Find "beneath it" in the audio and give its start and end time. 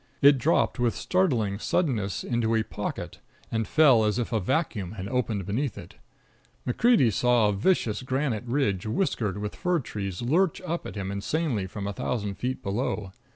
5.45-5.93